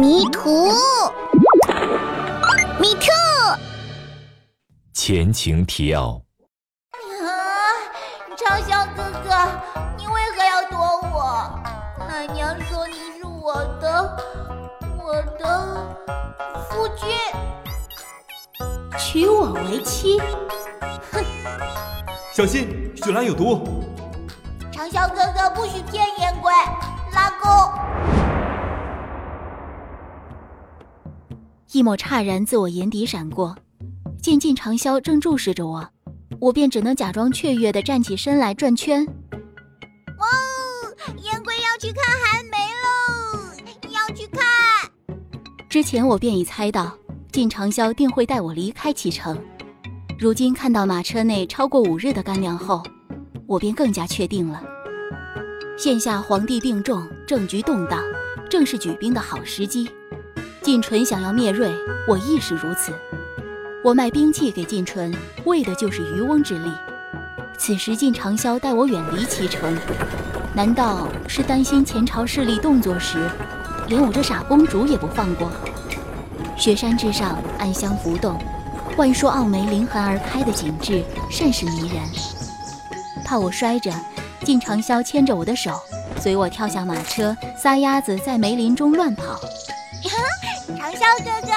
[0.00, 0.68] 迷途
[2.78, 3.12] ，me too。
[4.94, 6.22] 前情提要。
[7.20, 7.28] 啊，
[8.34, 9.28] 长啸哥哥，
[9.98, 10.78] 你为何要躲
[11.12, 11.60] 我？
[12.08, 14.16] 奶娘说你是我的，
[15.04, 15.94] 我的
[16.70, 17.10] 夫君，
[18.98, 20.18] 娶我为妻。
[21.12, 21.22] 哼！
[22.32, 23.84] 小心，雪兰有毒。
[24.72, 26.50] 长啸哥哥不许骗烟鬼，
[27.12, 28.09] 拉钩。
[31.72, 33.56] 一抹诧然自我眼底闪过，
[34.20, 35.88] 见靳长萧正注视着我，
[36.40, 39.06] 我便只能假装雀跃地站起身来转圈。
[39.06, 43.88] 哇哦，燕归要去看寒梅喽！
[43.88, 44.42] 要去看。
[45.68, 46.92] 之前我便已猜到
[47.30, 49.40] 靳长萧定会带我离开启程，
[50.18, 52.82] 如今看到马车内超过五日的干粮后，
[53.46, 54.60] 我便更加确定了。
[55.78, 58.02] 现下皇帝病重，政局动荡，
[58.50, 59.88] 正是举兵的好时机。
[60.62, 61.74] 晋纯想要灭瑞，
[62.06, 62.92] 我亦是如此。
[63.82, 65.10] 我卖兵器给晋纯，
[65.44, 66.70] 为的就是渔翁之利。
[67.56, 69.74] 此时晋长萧带我远离齐城，
[70.54, 73.26] 难道是担心前朝势力动作时，
[73.88, 75.50] 连我这傻公主也不放过？
[76.58, 78.38] 雪山之上，暗香浮动，
[78.98, 82.02] 万树傲梅凌寒而开的景致甚是迷人。
[83.24, 83.90] 怕我摔着，
[84.44, 85.80] 晋长萧牵着我的手，
[86.20, 89.40] 随我跳下马车，撒丫子在梅林中乱跑。
[91.18, 91.52] 哥哥，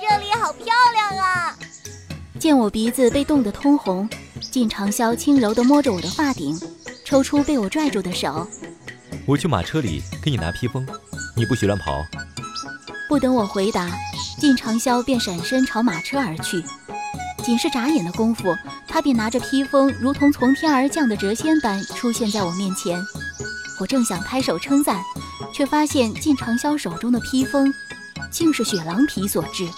[0.00, 1.56] 这里好漂亮啊！
[2.38, 4.08] 见我鼻子被冻得通红，
[4.50, 6.58] 靳长霄轻柔地摸着我的发顶，
[7.04, 8.46] 抽出被我拽住的手。
[9.26, 10.86] 我去马车里给你拿披风，
[11.36, 12.04] 你不许乱跑。
[13.08, 13.90] 不等我回答，
[14.40, 16.62] 靳长霄便闪身朝马车而去。
[17.44, 23.00] 仅是眨眼的功夫，他便拿着披风，如同从天而降的谪仙般出现在我面前。
[23.80, 25.02] 我正想拍手称赞，
[25.52, 27.72] 却发现靳长霄手中的披风。
[28.32, 29.68] 竟是雪狼皮所制，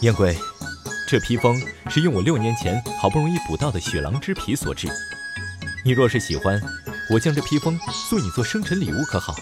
[0.00, 0.34] 燕归，
[1.06, 1.60] 这披风
[1.90, 4.88] 是用我六年前好不容易捕到的雪狼之皮所制。
[5.84, 6.58] 你若是喜欢，
[7.12, 7.78] 我将这披风
[8.08, 9.34] 送你做生辰礼物，可好？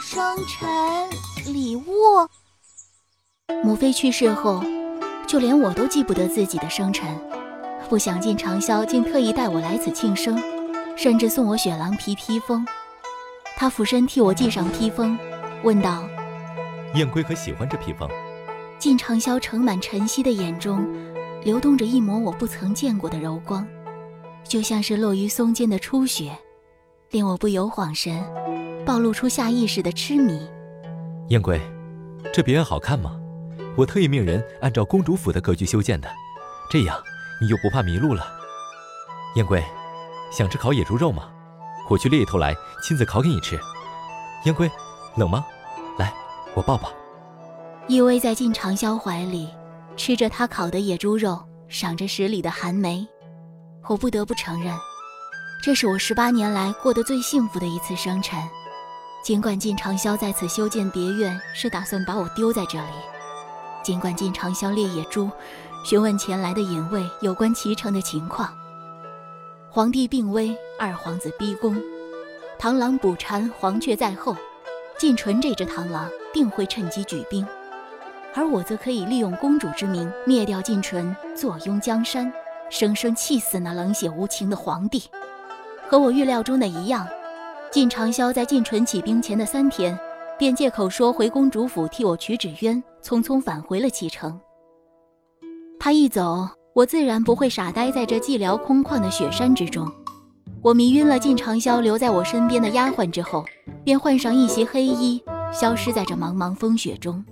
[0.00, 1.84] 生辰礼物？
[3.64, 4.64] 母妃去世后，
[5.26, 7.04] 就连我都记不得自己的生辰。
[7.88, 10.40] 不想见长萧竟特意带我来此庆生，
[10.96, 12.64] 甚至送我雪狼皮披风。
[13.56, 15.18] 他俯身替我系上披风，
[15.64, 16.08] 问道。
[16.94, 18.08] 燕归可喜欢这披风？
[18.78, 20.84] 靳长霄盛满晨曦的眼中，
[21.44, 23.66] 流动着一抹我不曾见过的柔光，
[24.42, 26.36] 就像是落于松间的初雪，
[27.10, 28.24] 令我不由恍神，
[28.84, 30.48] 暴露出下意识的痴迷。
[31.28, 31.60] 燕归，
[32.32, 33.16] 这别院好看吗？
[33.76, 36.10] 我特意命人按照公主府的格局修建的，
[36.70, 37.00] 这样
[37.40, 38.26] 你就不怕迷路了。
[39.36, 39.62] 燕归，
[40.32, 41.30] 想吃烤野猪肉吗？
[41.88, 43.60] 我去猎一头来，亲自烤给你吃。
[44.44, 44.68] 燕归，
[45.16, 45.44] 冷吗？
[46.54, 46.92] 我抱抱，
[47.86, 49.48] 依偎在靳长霄怀里，
[49.96, 53.06] 吃着他烤的野猪肉，赏着十里的寒梅。
[53.86, 54.76] 我不得不承认，
[55.62, 58.38] 这是我十八年来过得最幸福的一次生辰。
[59.22, 62.94] 尽管靳长霄在此修建别院，是打算把我丢在这里；
[63.82, 65.30] 尽管靳长霄猎野猪，
[65.84, 68.52] 询问前来的隐卫有关齐城的情况。
[69.70, 71.80] 皇帝病危，二皇子逼宫，
[72.58, 74.34] 螳螂捕蝉，黄雀在后。
[75.00, 77.46] 晋纯这只螳螂定会趁机举兵，
[78.34, 82.30] 而我则可以利用公主之名灭掉晋纯，坐拥江山，
[82.68, 85.02] 生生气死那冷血无情的皇帝。
[85.88, 87.08] 和我预料中的一样，
[87.72, 89.98] 晋长霄在晋纯起兵前的三天，
[90.38, 94.38] 便借口说回公主府替我取纸鸢，匆匆返回了启城。
[95.78, 99.90] 他一走，我自然不会傻呆在这寂寥空旷的雪山之中。
[100.62, 103.44] 我迷晕了靳长霄留在我身边的丫鬟之后，
[103.82, 105.22] 便换上一袭黑衣，
[105.52, 107.24] 消失在这茫茫风雪中。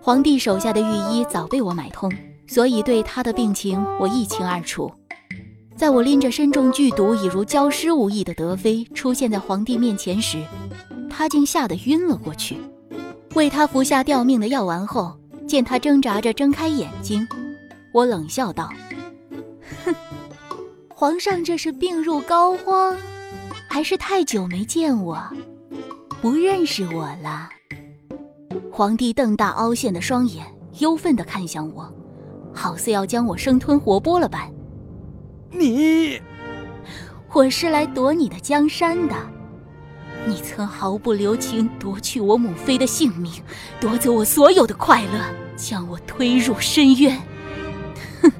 [0.00, 2.10] 皇帝手下的御医早被我买通，
[2.46, 4.90] 所以对他的病情我一清二楚。
[5.76, 10.42] 在我拎着身中剧毒、已如焦尸无异的德妃出现在皇帝面前时，
[11.10, 12.56] 他竟吓得晕了过去。
[13.34, 15.12] 为他服下吊命的药丸后，
[15.46, 17.26] 见他挣扎着睁开眼睛，
[17.92, 18.70] 我冷笑道。
[19.84, 19.94] 哼
[20.96, 22.94] 皇上这是病入膏肓，
[23.68, 25.20] 还是太久没见我，
[26.22, 27.48] 不认识我了？
[28.70, 30.46] 皇帝瞪大凹陷的双眼，
[30.78, 31.92] 忧愤地看向我，
[32.54, 34.48] 好似要将我生吞活剥了般。
[35.50, 36.20] 你，
[37.32, 39.16] 我是来夺你的江山的。
[40.24, 43.32] 你曾毫不留情夺去我母妃的性命，
[43.80, 45.20] 夺走我所有的快乐，
[45.56, 47.20] 将我推入深渊。
[48.22, 48.30] 哼，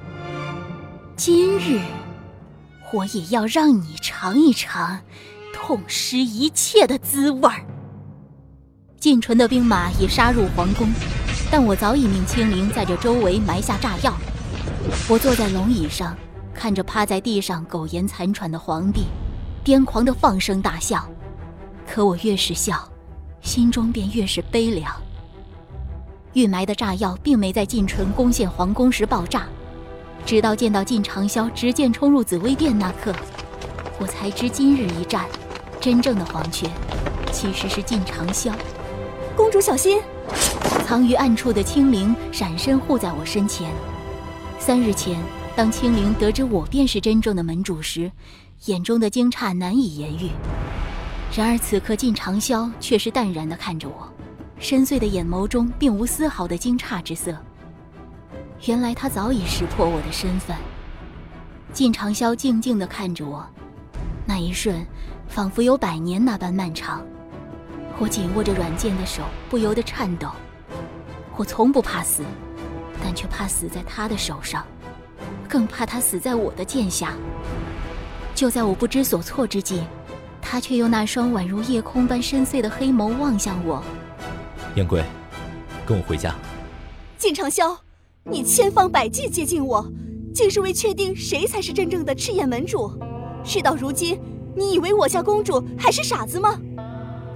[1.16, 1.80] 今日。
[2.92, 5.00] 我也要让你尝一尝
[5.52, 7.64] 痛失一切的滋味儿。
[9.00, 10.88] 晋纯的兵马已杀入皇宫，
[11.50, 14.14] 但我早已命青灵在这周围埋下炸药。
[15.08, 16.16] 我坐在龙椅上，
[16.54, 19.06] 看着趴在地上苟延残喘的皇帝，
[19.64, 21.06] 癫狂地放声大笑。
[21.86, 22.88] 可我越是笑，
[23.42, 24.90] 心中便越是悲凉。
[26.32, 29.46] 预埋的炸药并没在晋纯攻陷皇宫时爆炸，
[30.26, 33.14] 直到见到靳长萧执剑冲入紫薇殿那刻，
[33.98, 35.26] 我才知今日一战，
[35.80, 36.70] 真正的黄泉
[37.30, 38.50] 其实是靳长萧。
[39.36, 40.00] 公主小心！
[40.86, 43.70] 藏于暗处的青灵闪身护在我身前。
[44.58, 45.22] 三日前，
[45.54, 48.10] 当青灵得知我便是真正的门主时，
[48.64, 50.30] 眼中的惊诧难以言喻。
[51.36, 54.08] 然而此刻，靳长萧却是淡然地看着我，
[54.58, 57.36] 深邃的眼眸中并无丝毫的惊诧之色。
[58.66, 60.56] 原来他早已识破我的身份。
[61.72, 63.44] 靳长萧静静地看着我，
[64.26, 64.86] 那一瞬，
[65.28, 67.04] 仿佛有百年那般漫长。
[67.98, 70.28] 我紧握着软剑的手不由得颤抖。
[71.36, 72.22] 我从不怕死，
[73.02, 74.64] 但却怕死在他的手上，
[75.48, 77.12] 更怕他死在我的剑下。
[78.34, 79.84] 就在我不知所措之际。
[80.46, 83.82] 他却用那双宛如夜空般深邃的黑眸望向我。
[84.76, 85.02] 燕归，
[85.86, 86.34] 跟我回家。
[87.18, 87.76] 靳长萧，
[88.30, 89.86] 你千方百计接近我，
[90.32, 92.90] 竟是为确定谁才是真正的赤焰门主。
[93.44, 94.18] 事到如今，
[94.56, 96.58] 你以为我家公主还是傻子吗？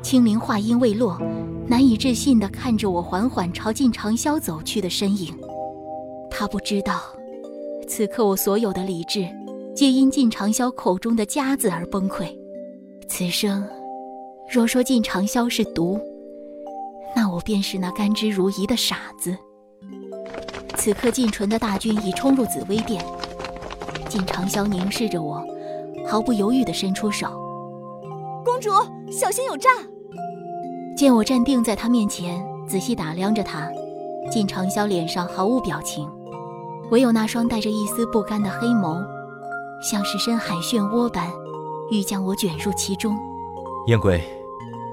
[0.02, 1.20] 青灵话音未落，
[1.66, 5.36] 难以置信地看着我缓缓朝晋长萧走去的身影。
[6.30, 7.02] 他不知道，
[7.86, 9.28] 此刻我所有的理智，
[9.74, 12.34] 皆因晋长萧口中的“家”字而崩溃。
[13.06, 13.62] 此生，
[14.50, 16.00] 若说晋长萧是毒，
[17.14, 19.36] 那我便是那甘之如饴的傻子。
[20.78, 23.04] 此刻，晋纯的大军已冲入紫薇殿，
[24.08, 25.44] 晋长萧凝视着我，
[26.06, 27.26] 毫不犹豫地伸出手
[28.44, 28.70] ：“公主，
[29.10, 29.68] 小心有诈！”
[30.96, 33.68] 见我站定在他面前，仔细打量着他，
[34.30, 36.08] 晋长萧脸上毫无表情，
[36.92, 39.04] 唯有那双带着一丝不甘的黑眸，
[39.82, 41.28] 像是深海漩涡般。
[41.90, 43.18] 欲将我卷入其中。
[43.88, 44.22] 燕归，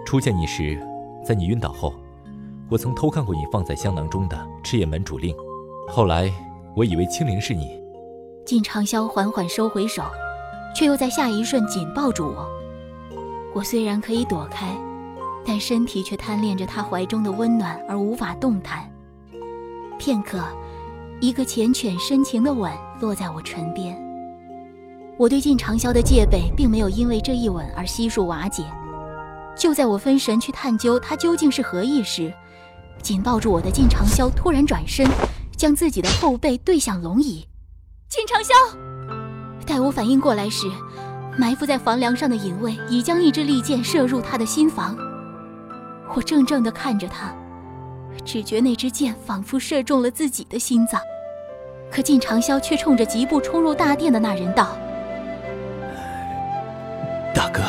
[0.04, 0.82] 初见你时，
[1.24, 1.94] 在你晕倒后，
[2.72, 5.36] 我曾偷看过你放在香囊中的赤焰门主令。
[5.88, 6.32] 后来，
[6.76, 7.80] 我以为青灵是你。
[8.46, 10.04] 靳长萧缓缓收回手，
[10.76, 12.48] 却又在下一瞬紧抱住我。
[13.54, 14.76] 我虽然可以躲开，
[15.46, 18.90] 但身体却贪恋着他怀中的温暖而无法动弹。
[19.98, 20.44] 片刻，
[21.22, 23.98] 一个缱绻深情的吻落在我唇边。
[25.18, 28.64] 我对靳长萧的戒备并没有因为这一吻而悉数瓦解。
[29.58, 32.34] 就在我分神去探究他究竟是何意时，
[33.02, 35.08] 紧抱住我的靳长萧突然转身，
[35.56, 37.48] 将自己的后背对向龙椅。
[38.10, 38.54] 靳长萧，
[39.66, 40.68] 待我反应过来时，
[41.38, 44.96] 埋伏在房梁上的隐卫已将一支利箭射入他的心房。
[46.14, 47.34] 我怔怔地看着他，
[48.24, 51.02] 只觉那支箭仿佛射中了自己的心脏。
[51.92, 54.78] 可靳长萧却冲着疾步冲入大殿的那人道。
[57.34, 57.62] 大哥，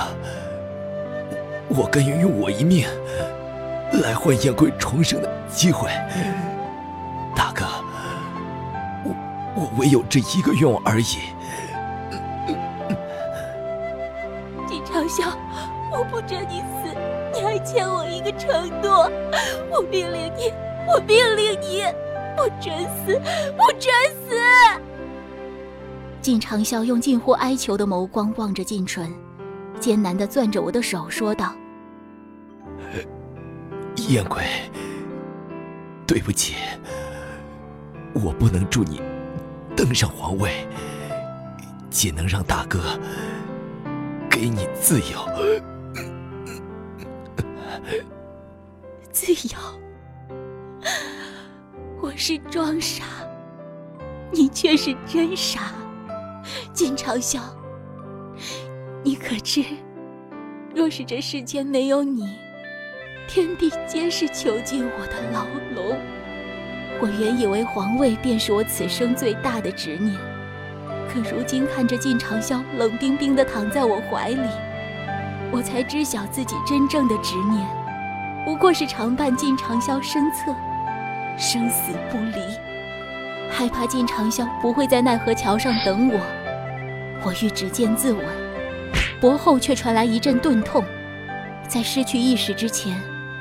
[1.69, 2.87] 我甘愿用我一命
[4.03, 5.91] 来换燕归重生的机会。
[7.35, 7.65] 大哥，
[9.57, 11.05] 我我唯有这一个愿望而已。
[14.67, 15.33] 季长啸，
[15.91, 16.95] 我不准你死，
[17.35, 19.11] 你还欠我一个承诺。
[19.71, 20.53] 我命令你，
[20.87, 21.83] 我命令你，
[22.37, 23.19] 不准死，
[23.57, 23.93] 不准
[24.29, 24.37] 死！
[26.21, 29.13] 靳长啸用近乎哀求的眸光望着靳纯。
[29.79, 31.55] 艰难的攥着我的手，说道
[34.09, 34.43] ：“燕归，
[36.07, 36.55] 对不起，
[38.15, 39.01] 我不能助你
[39.77, 40.67] 登上皇位，
[41.91, 42.99] 仅能让大哥
[44.31, 45.19] 给你自由。
[49.13, 49.59] 自由？
[52.01, 53.05] 我是装傻，
[54.33, 55.75] 你却是真傻，
[56.73, 57.43] 金长啸。”
[59.05, 59.63] 你可知，
[60.75, 62.27] 若是这世间没有你，
[63.29, 66.01] 天地皆是囚禁我的牢笼。
[67.01, 70.15] 我原以为皇位便是我此生最大的执念，
[71.09, 74.49] 可如今看着靳长萧冷冰冰地躺在我怀里，
[75.53, 77.67] 我才知晓自己真正的执念，
[78.45, 80.55] 不过是常伴靳长萧身侧，
[81.39, 82.41] 生死不离，
[83.51, 86.21] 害怕靳长萧不会在奈何桥上等我。
[87.23, 88.21] 我欲执剑自刎。
[89.19, 90.85] 脖后却传来一阵钝痛，
[91.67, 92.95] 在失去意识之前，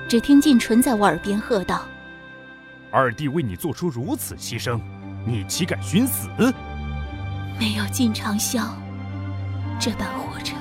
[0.07, 1.85] 只听靳纯在我耳边喝道
[2.95, 4.79] ：“二弟为你做出如此牺牲，
[5.25, 6.29] 你岂敢寻死？
[7.59, 8.73] 没有金长萧，
[9.77, 10.53] 这般活着，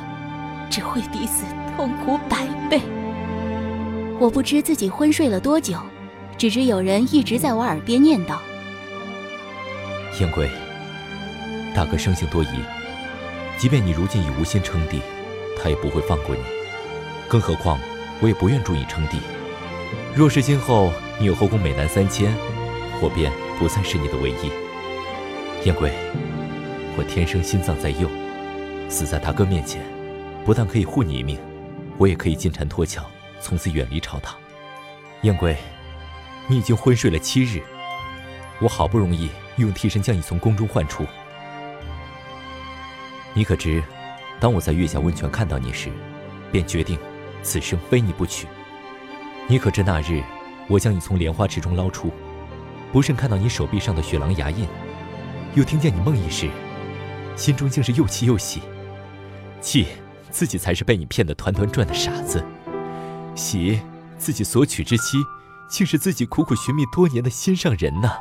[0.69, 1.45] 只会比死
[1.77, 2.81] 痛苦百倍。”
[4.19, 5.79] 我不知自己昏睡了多久，
[6.37, 8.37] 只知有人一直在我耳边念叨
[10.19, 10.51] ：“燕归，
[11.73, 12.49] 大哥生性多疑，
[13.57, 15.01] 即便你如今已无心称帝，
[15.63, 16.43] 他也不会放过你。
[17.29, 17.79] 更何况，
[18.21, 19.19] 我也不愿助你称帝。
[20.17, 22.35] 若是今后你有后宫美男三千，
[23.01, 24.51] 我便不再是你的唯一。
[25.67, 25.93] 燕归，
[26.97, 28.09] 我天生心脏在右，
[28.89, 29.83] 死在大哥面前，
[30.45, 31.39] 不但可以护你一命，
[31.97, 33.05] 我也可以金蝉脱壳。”
[33.41, 34.37] 从此远离朝堂，
[35.21, 35.55] 燕归，
[36.49, 37.61] 你已经昏睡了七日，
[38.59, 41.05] 我好不容易用替身将你从宫中唤出。
[43.35, 43.83] 你可知，
[44.41, 45.91] 当我在月下温泉看到你时，
[46.51, 46.99] 便决定
[47.43, 48.47] 此生非你不娶。
[49.47, 50.23] 你可知那日
[50.69, 52.11] 我将你从莲花池中捞出，
[52.93, 54.67] 不慎看到你手臂上的雪狼牙印，
[55.55, 56.49] 又听见你梦呓时，
[57.37, 58.63] 心中竟是又气又喜，
[59.61, 59.87] 气
[60.31, 62.45] 自己才是被你骗得团团转的傻子。
[63.35, 63.81] 喜，
[64.17, 65.19] 自己所娶之妻，
[65.69, 68.17] 竟是自己苦苦寻觅多年的心上人呐。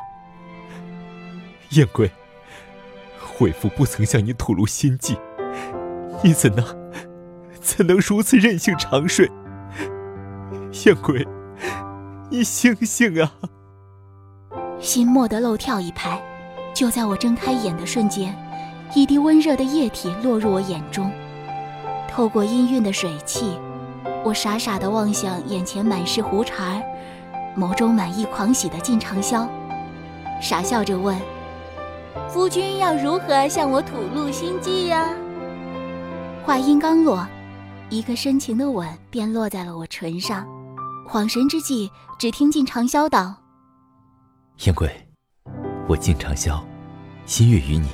[1.70, 2.10] 燕归，
[3.40, 5.16] 为父不曾向你吐露心迹，
[6.22, 6.64] 你怎能，
[7.60, 9.30] 怎能如此任性长睡？
[10.84, 11.26] 燕归，
[12.30, 13.30] 你醒醒啊！
[14.80, 16.20] 心蓦地漏跳一拍，
[16.74, 18.34] 就在我睁开眼的瞬间，
[18.94, 21.10] 一滴温热的液体落入我眼中，
[22.08, 23.58] 透过氤氲的水汽。
[24.24, 26.82] 我傻傻地望向眼前满是胡茬儿、
[27.56, 29.46] 眸中满意狂喜的靳长霄，
[30.40, 31.16] 傻笑着问
[32.28, 35.08] ：“夫君要如何向我吐露心迹呀？”
[36.42, 37.26] 话音刚落，
[37.90, 40.46] 一个深情的吻便落在了我唇上。
[41.06, 43.36] 恍神之际，只听靳长霄道
[44.64, 44.90] ：“燕归，
[45.86, 46.60] 我靳长霄，
[47.26, 47.88] 心悦于你，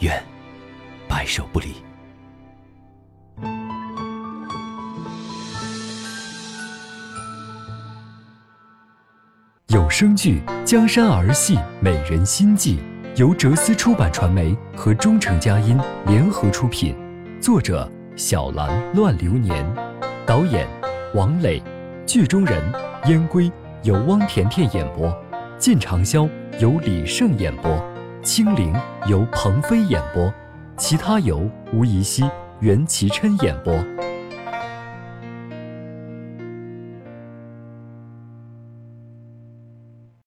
[0.00, 0.22] 愿
[1.08, 1.74] 白首不离。”
[9.68, 12.78] 有声剧《江山儿戏美人心计》，
[13.16, 16.94] 由哲思出版传媒和中诚佳音联合出品，
[17.40, 19.64] 作者小兰乱流年，
[20.26, 20.68] 导演
[21.14, 21.62] 王磊，
[22.12, 22.62] 剧中人
[23.06, 23.50] 燕归
[23.84, 25.10] 由汪甜甜演播，
[25.58, 26.28] 靳长霄
[26.58, 27.82] 由李晟演播，
[28.22, 28.70] 青灵
[29.06, 30.30] 由鹏飞演播，
[30.76, 32.22] 其他由吴怡希、
[32.60, 33.72] 袁其琛演播。